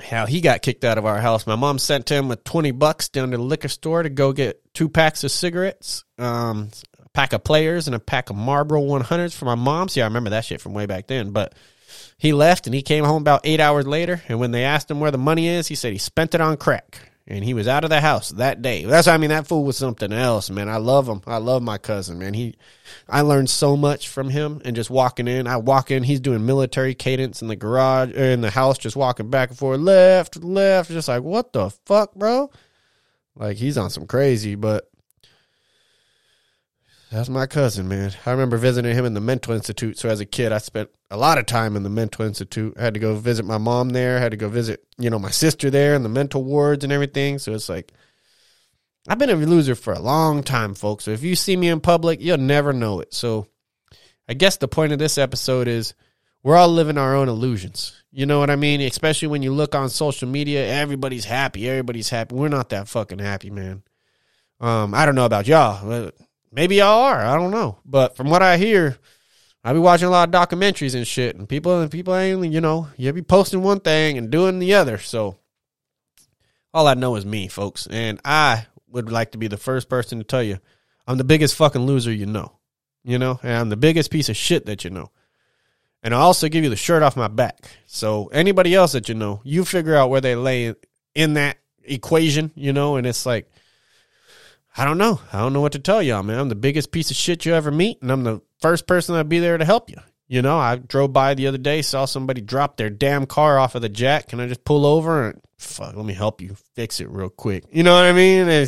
[0.00, 1.46] how he got kicked out of our house.
[1.46, 4.60] My mom sent him with 20 bucks down to the liquor store to go get
[4.74, 6.04] two packs of cigarettes.
[6.18, 9.88] Um, a pack of players and a pack of Marlboro 100s for my mom.
[9.88, 11.30] See, I remember that shit from way back then.
[11.30, 11.54] But
[12.18, 14.22] he left and he came home about eight hours later.
[14.28, 16.56] And when they asked him where the money is, he said he spent it on
[16.56, 16.98] crack.
[17.26, 18.84] And he was out of the house that day.
[18.84, 20.68] That's why I mean that fool was something else, man.
[20.68, 21.22] I love him.
[21.24, 22.34] I love my cousin, man.
[22.34, 22.56] He,
[23.08, 24.60] I learned so much from him.
[24.64, 28.24] And just walking in, I walk in, he's doing military cadence in the garage or
[28.24, 32.12] in the house, just walking back and forth, left, left, just like what the fuck,
[32.16, 32.50] bro.
[33.36, 34.90] Like he's on some crazy, but
[37.12, 38.12] that's my cousin, man.
[38.24, 39.98] I remember visiting him in the mental institute.
[39.98, 42.74] So as a kid, I spent a lot of time in the mental institute.
[42.78, 44.16] I had to go visit my mom there.
[44.16, 46.92] I had to go visit, you know, my sister there in the mental wards and
[46.92, 47.38] everything.
[47.38, 47.92] So it's like,
[49.06, 51.04] I've been a loser for a long time, folks.
[51.04, 53.12] So if you see me in public, you'll never know it.
[53.12, 53.46] So
[54.26, 55.92] I guess the point of this episode is
[56.42, 58.02] we're all living our own illusions.
[58.10, 58.80] You know what I mean?
[58.80, 61.68] Especially when you look on social media, everybody's happy.
[61.68, 62.34] Everybody's happy.
[62.34, 63.82] We're not that fucking happy, man.
[64.60, 66.10] Um, I don't know about y'all,
[66.52, 67.18] Maybe y'all are.
[67.18, 67.78] I don't know.
[67.84, 68.98] But from what I hear,
[69.64, 72.60] I be watching a lot of documentaries and shit, and people and people ain't you
[72.60, 74.98] know you be posting one thing and doing the other.
[74.98, 75.38] So
[76.74, 80.18] all I know is me, folks, and I would like to be the first person
[80.18, 80.58] to tell you
[81.06, 82.52] I'm the biggest fucking loser you know.
[83.04, 85.10] You know, and I'm the biggest piece of shit that you know.
[86.04, 87.58] And I also give you the shirt off my back.
[87.86, 90.74] So anybody else that you know, you figure out where they lay
[91.14, 93.50] in that equation, you know, and it's like
[94.76, 95.20] I don't know.
[95.32, 96.38] I don't know what to tell y'all, man.
[96.38, 99.28] I'm the biggest piece of shit you ever meet, and I'm the first person that'd
[99.28, 99.98] be there to help you.
[100.28, 103.74] You know, I drove by the other day, saw somebody drop their damn car off
[103.74, 104.28] of the jack.
[104.28, 105.94] Can I just pull over and fuck?
[105.94, 107.64] Let me help you fix it real quick.
[107.70, 108.66] You know what I mean?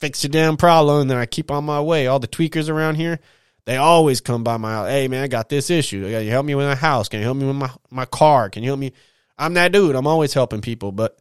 [0.00, 2.06] fix your damn problem, and then I keep on my way.
[2.06, 3.20] All the tweakers around here,
[3.64, 4.88] they always come by my house.
[4.88, 6.02] Hey man, I got this issue.
[6.10, 7.08] Can you help me with my house?
[7.08, 8.50] Can you help me with my my car?
[8.50, 8.92] Can you help me?
[9.38, 9.96] I'm that dude.
[9.96, 11.18] I'm always helping people, but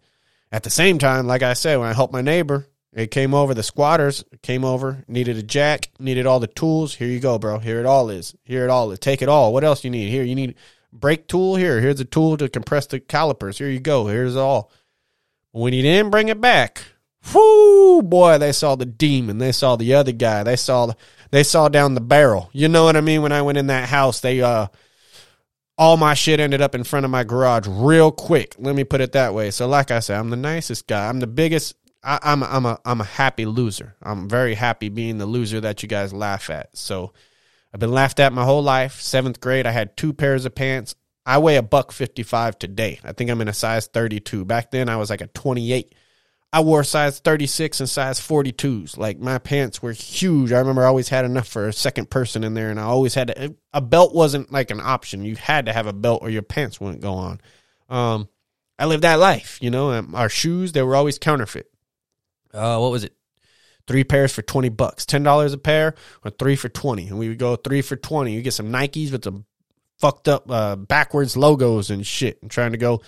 [0.52, 3.54] at the same time, like I said, when I help my neighbor, it came over.
[3.54, 6.96] The squatters came over, needed a jack, needed all the tools.
[6.96, 7.60] Here you go, bro.
[7.60, 8.36] Here it all is.
[8.46, 9.00] Here it all is.
[9.00, 9.52] Take it all.
[9.52, 10.10] What else you need?
[10.10, 10.56] Here you need
[10.94, 11.58] brake tool.
[11.58, 13.58] Here, here's a tool to compress the calipers.
[13.58, 14.08] Here you go.
[14.08, 14.72] Here's all.
[15.52, 16.84] When he didn't bring it back,
[17.34, 19.40] whoo, boy, they saw the demon.
[19.40, 20.44] They saw the other guy.
[20.44, 20.94] They saw
[21.32, 22.50] they saw down the barrel.
[22.54, 23.22] You know what I mean?
[23.22, 24.68] When I went in that house, they uh
[25.78, 28.56] all my shit ended up in front of my garage real quick.
[28.58, 29.52] Let me put it that way.
[29.52, 31.10] So, like I said, I'm the nicest guy.
[31.10, 33.96] I'm the biggest I, I'm I'm a I'm a happy loser.
[34.02, 36.78] I'm very happy being the loser that you guys laugh at.
[36.78, 37.14] So
[37.74, 39.02] I've been laughed at my whole life.
[39.02, 40.96] Seventh grade, I had two pairs of pants.
[41.26, 43.00] I weigh a buck fifty five today.
[43.04, 44.46] I think I'm in a size thirty two.
[44.46, 45.96] Back then, I was like a twenty eight.
[46.54, 48.98] I wore size 36 and size 42s.
[48.98, 50.54] Like my pants were huge.
[50.54, 53.14] I remember I always had enough for a second person in there, and I always
[53.14, 55.26] had to, a belt wasn't like an option.
[55.26, 57.42] You had to have a belt or your pants wouldn't go on.
[57.90, 58.30] Um,
[58.80, 59.92] I lived that life, you know.
[60.14, 61.70] Our shoes they were always counterfeit.
[62.56, 63.14] Uh, what was it?
[63.88, 67.08] Three pairs for twenty bucks, ten dollars a pair, or three for twenty.
[67.08, 68.34] And we would go three for twenty.
[68.34, 69.46] You get some Nikes with some
[70.00, 73.02] fucked up uh, backwards logos and shit, and trying to go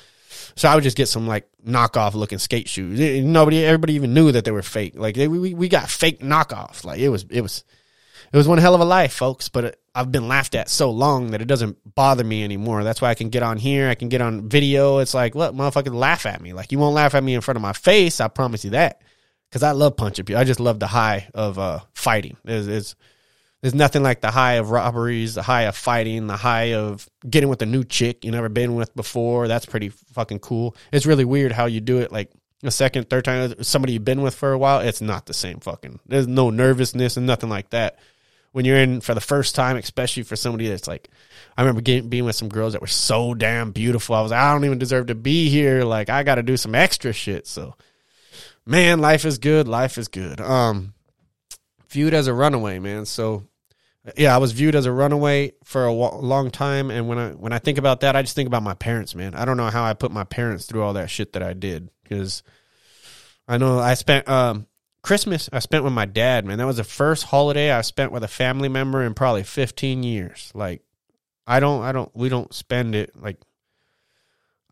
[0.55, 2.99] so I would just get some like knockoff looking skate shoes.
[3.23, 4.93] Nobody, everybody even knew that they were fake.
[4.95, 6.83] Like they, we, we got fake knockoffs.
[6.83, 7.63] Like it was, it was,
[8.31, 9.49] it was one hell of a life, folks.
[9.49, 12.83] But I've been laughed at so long that it doesn't bother me anymore.
[12.83, 13.89] That's why I can get on here.
[13.89, 14.99] I can get on video.
[14.99, 16.53] It's like, what motherfucker laugh at me?
[16.53, 18.19] Like you won't laugh at me in front of my face.
[18.19, 19.01] I promise you that.
[19.51, 20.39] Cause I love punching people.
[20.39, 22.37] I just love the high of uh, fighting.
[22.43, 22.95] It's, it's
[23.61, 27.49] there's nothing like the high of robberies, the high of fighting, the high of getting
[27.49, 29.47] with a new chick you never been with before.
[29.47, 30.75] That's pretty fucking cool.
[30.91, 32.31] It's really weird how you do it like
[32.63, 34.81] a second, third time somebody you've been with for a while.
[34.81, 35.99] It's not the same fucking.
[36.05, 37.99] There's no nervousness and nothing like that.
[38.51, 41.09] When you're in for the first time, especially for somebody that's like,
[41.57, 44.15] I remember getting, being with some girls that were so damn beautiful.
[44.15, 45.83] I was like, I don't even deserve to be here.
[45.83, 47.45] Like, I got to do some extra shit.
[47.45, 47.75] So,
[48.67, 49.67] man, life is good.
[49.67, 50.39] Life is good.
[50.41, 50.93] Um,
[51.89, 53.05] viewed as a runaway, man.
[53.05, 53.43] So
[54.15, 57.51] yeah, I was viewed as a runaway for a long time, and when I when
[57.51, 59.33] I think about that, I just think about my parents, man.
[59.33, 61.89] I don't know how I put my parents through all that shit that I did
[62.03, 62.43] because
[63.47, 64.67] I know I spent um,
[65.01, 66.57] Christmas I spent with my dad, man.
[66.57, 70.51] That was the first holiday I spent with a family member in probably 15 years.
[70.53, 70.81] Like
[71.45, 73.37] I don't I don't we don't spend it like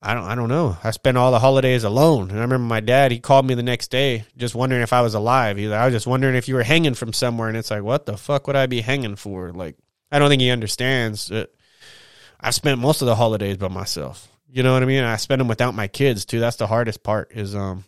[0.02, 0.78] I don't I don't know.
[0.84, 2.30] I spent all the holidays alone.
[2.30, 5.02] And I remember my dad, he called me the next day just wondering if I
[5.02, 5.58] was alive.
[5.58, 8.06] Like, I was just wondering if you were hanging from somewhere and it's like, what
[8.06, 9.52] the fuck would I be hanging for?
[9.52, 9.78] Like
[10.12, 11.50] I don't think he understands that
[12.40, 14.28] I spent most of the holidays by myself.
[14.48, 15.04] You know what I mean?
[15.04, 16.40] I spend them without my kids too.
[16.40, 17.84] That's the hardest part is um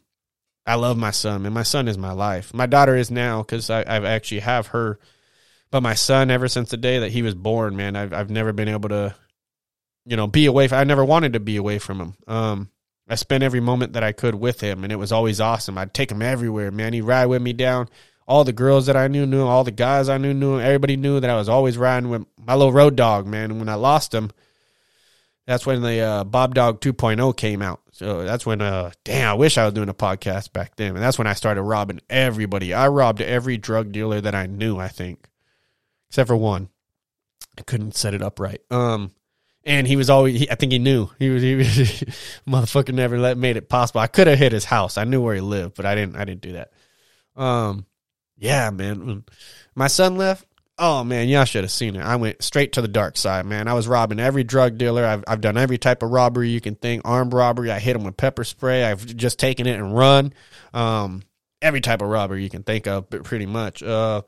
[0.66, 2.54] I love my son and my son is my life.
[2.54, 5.00] My daughter is now cuz I I actually have her
[5.70, 8.54] but my son ever since the day that he was born, man, I've I've never
[8.54, 9.16] been able to
[10.08, 10.68] you know, be away.
[10.68, 12.14] From, I never wanted to be away from him.
[12.28, 12.70] Um,
[13.10, 15.78] I spent every moment that I could with him, and it was always awesome.
[15.78, 16.94] I'd take him everywhere, man.
[16.94, 17.90] He'd ride with me down.
[18.28, 19.46] All the girls that I knew knew.
[19.46, 20.60] All the guys I knew knew.
[20.60, 23.52] Everybody knew that I was always riding with my little road dog, man.
[23.52, 24.32] And when I lost him,
[25.46, 27.82] that's when the uh, BobDawg 2.0 came out.
[27.92, 30.96] So that's when, uh, damn, I wish I was doing a podcast back then.
[30.96, 32.74] And that's when I started robbing everybody.
[32.74, 35.30] I robbed every drug dealer that I knew, I think,
[36.10, 36.68] except for one.
[37.58, 38.62] I couldn't set it up right.
[38.70, 39.12] Um,
[39.68, 41.10] and he was always he, i think he knew.
[41.20, 41.56] He was he
[42.48, 44.02] motherfucker never let made it possible.
[44.02, 44.98] I could have hit his house.
[44.98, 46.72] I knew where he lived but i didn't i didn't do that.
[47.36, 47.86] Um
[48.38, 49.26] yeah man.
[49.76, 50.46] My son left
[50.80, 52.02] oh man y'all should have seen it.
[52.02, 53.68] I went straight to the dark side man.
[53.68, 55.06] I was robbing every drug dealer.
[55.06, 57.70] I've, I've done every type of robbery you can think armed robbery.
[57.70, 58.86] I hit them with pepper spray.
[58.86, 60.34] I've just taken it and run.
[60.74, 61.24] Um
[61.62, 64.22] every type of robbery you can think of but pretty much uh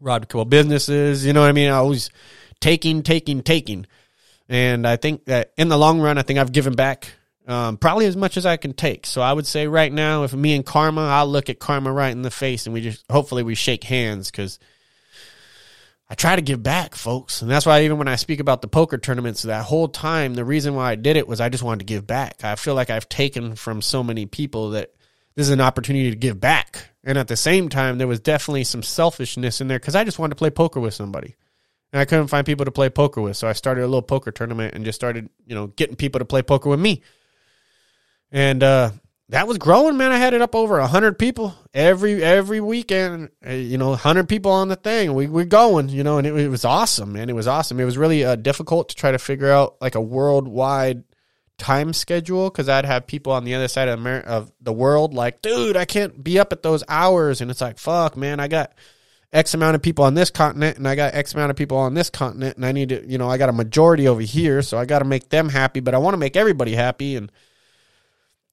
[0.00, 1.24] robbed a couple businesses.
[1.24, 1.70] You know what i mean?
[1.70, 2.10] I was
[2.58, 3.86] taking taking taking
[4.50, 7.12] and I think that in the long run, I think I've given back
[7.46, 9.06] um, probably as much as I can take.
[9.06, 12.10] So I would say right now, if me and Karma, I'll look at Karma right
[12.10, 14.58] in the face and we just hopefully we shake hands because
[16.08, 17.42] I try to give back, folks.
[17.42, 20.44] And that's why even when I speak about the poker tournaments, that whole time, the
[20.44, 22.42] reason why I did it was I just wanted to give back.
[22.42, 24.90] I feel like I've taken from so many people that
[25.36, 26.88] this is an opportunity to give back.
[27.04, 30.18] And at the same time, there was definitely some selfishness in there because I just
[30.18, 31.36] wanted to play poker with somebody
[31.92, 33.36] and I couldn't find people to play poker with.
[33.36, 36.24] So I started a little poker tournament and just started, you know, getting people to
[36.24, 37.02] play poker with me.
[38.30, 38.92] And uh,
[39.30, 40.12] that was growing, man.
[40.12, 43.30] I had it up over hundred people every every weekend.
[43.44, 45.14] Uh, you know, hundred people on the thing.
[45.14, 47.28] We we're going, you know, and it, it, was awesome, man.
[47.28, 47.80] It was awesome.
[47.80, 51.04] It was really uh, difficult to try to figure out like a worldwide
[51.58, 55.12] time schedule because I'd have people on the other side of, Amer- of the world
[55.12, 58.48] like, dude, I can't be up at those hours, and it's like, fuck, man, I
[58.48, 58.72] got
[59.32, 61.94] X amount of people on this continent and I got X amount of people on
[61.94, 64.76] this continent and I need to, you know, I got a majority over here, so
[64.76, 67.30] I got to make them happy, but I want to make everybody happy and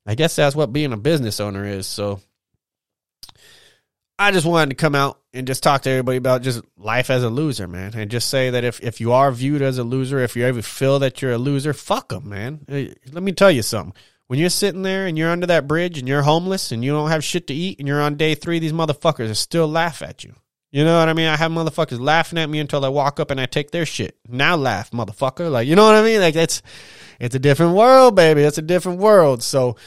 [0.06, 1.88] I guess that's what being a business owner is.
[1.88, 2.22] So
[4.20, 7.24] I just wanted to come out and just talk to everybody about just life as
[7.24, 10.20] a loser, man, and just say that if if you are viewed as a loser,
[10.20, 12.66] if you ever feel that you're a loser, fuck them, man.
[13.12, 13.94] Let me tell you something.
[14.28, 17.10] When you're sitting there and you're under that bridge and you're homeless and you don't
[17.10, 20.24] have shit to eat and you're on day three, these motherfuckers are still laugh at
[20.24, 20.34] you.
[20.69, 21.27] You know what I mean?
[21.27, 24.17] I have motherfuckers laughing at me until I walk up and I take their shit.
[24.27, 25.49] Now laugh, motherfucker.
[25.49, 26.19] Like, you know what I mean?
[26.19, 26.62] Like it's
[27.19, 28.41] it's a different world, baby.
[28.41, 29.41] It's a different world.
[29.41, 29.77] So,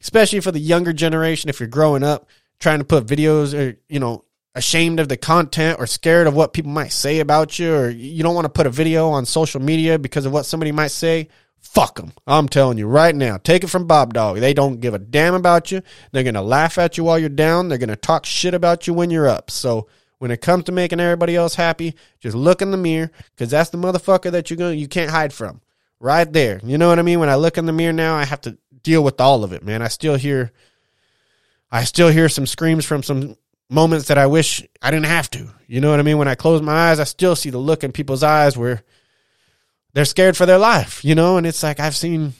[0.00, 3.98] especially for the younger generation, if you're growing up trying to put videos or, you
[3.98, 7.90] know, ashamed of the content or scared of what people might say about you or
[7.90, 10.90] you don't want to put a video on social media because of what somebody might
[10.90, 11.28] say,
[11.60, 12.12] Fuck them.
[12.26, 13.38] I'm telling you right now.
[13.38, 14.40] Take it from BobDawg.
[14.40, 15.82] They don't give a damn about you.
[16.12, 17.68] They're going to laugh at you while you're down.
[17.68, 19.50] They're going to talk shit about you when you're up.
[19.50, 19.88] So
[20.18, 23.70] when it comes to making everybody else happy, just look in the mirror because that's
[23.70, 25.60] the motherfucker that you're going you can't hide from.
[25.98, 26.60] Right there.
[26.62, 27.20] You know what I mean?
[27.20, 29.64] When I look in the mirror now, I have to deal with all of it,
[29.64, 29.80] man.
[29.82, 30.52] I still hear,
[31.70, 33.36] I still hear some screams from some
[33.70, 35.48] moments that I wish I didn't have to.
[35.66, 36.18] You know what I mean?
[36.18, 38.82] When I close my eyes, I still see the look in people's eyes where
[39.94, 41.38] they're scared for their life, you know?
[41.38, 42.34] And it's like I've seen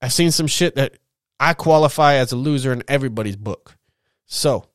[0.00, 0.96] I've seen some shit that
[1.38, 3.76] I qualify as a loser in everybody's book.
[4.26, 4.66] So,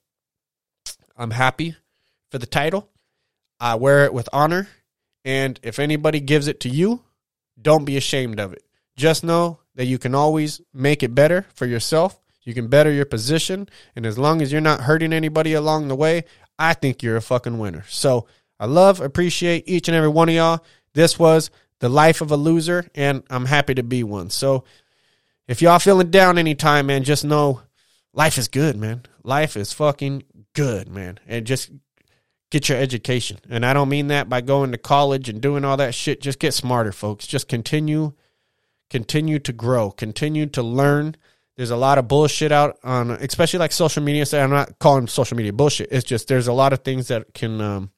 [1.18, 1.76] I'm happy
[2.34, 2.90] for the title.
[3.60, 4.68] I wear it with honor,
[5.24, 7.04] and if anybody gives it to you,
[7.62, 8.64] don't be ashamed of it.
[8.96, 12.20] Just know that you can always make it better for yourself.
[12.42, 15.96] You can better your position, and as long as you're not hurting anybody along the
[15.96, 16.24] way,
[16.58, 17.86] I think you're a fucking winner.
[17.88, 18.26] So,
[18.60, 20.66] I love, appreciate each and every one of y'all.
[20.96, 24.32] This was the life of a loser, and I'm happy to be one.
[24.32, 24.64] So
[25.48, 27.62] if y'all feeling down anytime, man, just know
[28.12, 29.04] life is good, man.
[29.24, 31.20] Life is fucking good, man.
[31.28, 31.72] And just
[32.54, 33.40] get your education.
[33.50, 36.22] And I don't mean that by going to college and doing all that shit.
[36.22, 37.26] Just get smarter, folks.
[37.26, 38.14] Just continue
[38.92, 41.16] continue to grow, continue to learn.
[41.56, 44.28] There's a lot of bullshit out on especially like social media.
[44.28, 45.92] So I'm not calling social media bullshit.
[45.92, 47.92] It's just there's a lot of things that can um,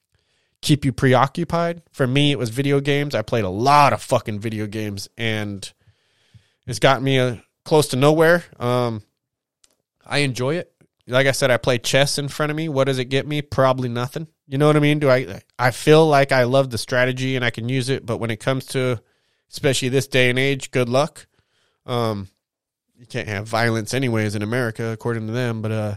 [0.62, 1.82] keep you preoccupied.
[1.92, 3.14] For me, it was video games.
[3.14, 5.70] I played a lot of fucking video games, and
[6.66, 8.46] it's got me uh, close to nowhere.
[8.58, 9.04] Um,
[10.06, 10.72] I enjoy it.
[11.08, 12.70] Like I said, I play chess in front of me.
[12.70, 13.42] What does it get me?
[13.42, 14.28] Probably nothing.
[14.48, 15.00] You know what I mean?
[15.00, 15.42] Do I?
[15.58, 18.40] I feel like I love the strategy and I can use it, but when it
[18.40, 19.02] comes to,
[19.50, 21.26] especially this day and age, good luck.
[21.86, 22.28] Um,
[22.98, 25.62] you can't have violence anyways in America, according to them.
[25.62, 25.96] But uh,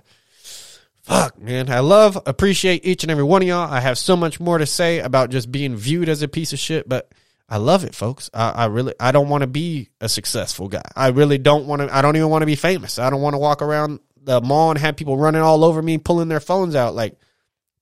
[1.03, 1.71] fuck, man.
[1.71, 3.71] I love, appreciate each and every one of y'all.
[3.71, 6.59] I have so much more to say about just being viewed as a piece of
[6.59, 7.13] shit, but
[7.49, 8.29] I love it, folks.
[8.35, 10.83] I, I really, I don't want to be a successful guy.
[10.95, 12.99] I really don't want to, I don't even want to be famous.
[12.99, 15.99] I don't want to walk around the mall and have people running all over me,
[15.99, 16.95] pulling their phones out.
[16.95, 17.19] Like,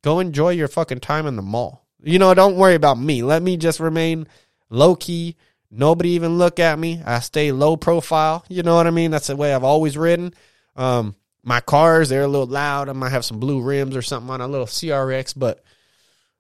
[0.06, 1.84] go enjoy your fucking time in the mall.
[2.00, 3.24] You know, don't worry about me.
[3.24, 4.28] Let me just remain
[4.70, 5.34] low key.
[5.68, 7.02] Nobody even look at me.
[7.04, 8.44] I stay low profile.
[8.48, 9.10] You know what I mean?
[9.10, 10.32] That's the way I've always ridden.
[10.76, 12.88] Um, my cars, they're a little loud.
[12.88, 15.64] I might have some blue rims or something on a little CRX, but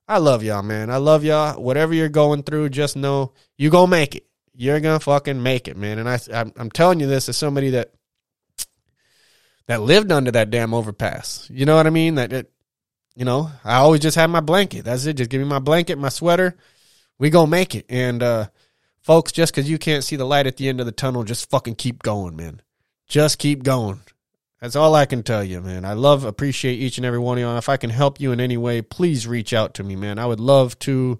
[0.06, 0.88] I love y'all, man.
[0.88, 1.60] I love y'all.
[1.60, 4.26] Whatever you're going through, just know you gonna make it.
[4.54, 5.98] You're gonna fucking make it, man.
[5.98, 7.92] And I, I'm, I'm telling you this as somebody that
[9.66, 11.50] that lived under that damn overpass.
[11.52, 12.14] You know what I mean?
[12.14, 12.52] That it,
[13.16, 14.84] you know, I always just have my blanket.
[14.84, 15.14] That's it.
[15.14, 16.54] Just give me my blanket, my sweater.
[17.18, 17.86] We gonna make it.
[17.88, 18.48] And uh,
[19.00, 21.48] folks, just because you can't see the light at the end of the tunnel, just
[21.50, 22.60] fucking keep going, man.
[23.08, 24.00] Just keep going.
[24.60, 25.84] That's all I can tell you, man.
[25.84, 27.56] I love, appreciate each and every one of you.
[27.56, 30.18] If I can help you in any way, please reach out to me, man.
[30.18, 31.18] I would love to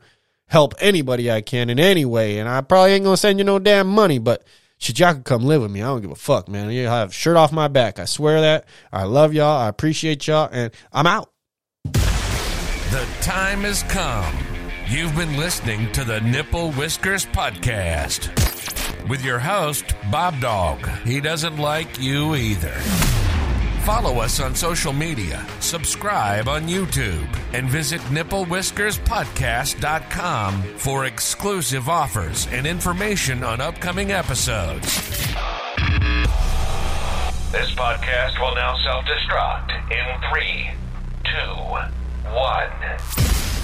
[0.49, 2.39] help anybody I can in any way.
[2.39, 4.45] And I probably ain't gonna send you no damn money, but
[4.79, 5.83] shit, y'all come live with me.
[5.83, 6.71] I don't give a fuck, man.
[6.71, 7.99] You have shirt off my back.
[7.99, 8.67] I swear that.
[8.93, 9.61] I love y'all.
[9.61, 11.31] I appreciate y'all, and I'm out.
[12.91, 14.37] The time has come.
[14.89, 18.29] You've been listening to the Nipple Whiskers Podcast
[19.09, 21.03] with your host, BobDawg.
[21.03, 22.71] He doesn't like you either.
[23.85, 32.69] Follow us on social media, subscribe on YouTube, and visit nipplewhiskerspodcast.com for exclusive offers and
[32.69, 34.85] information on upcoming episodes.
[37.51, 40.71] This podcast will now self destruct in three,
[41.25, 41.75] two,
[42.33, 43.56] one.